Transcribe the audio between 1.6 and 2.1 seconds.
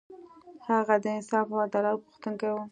عدالت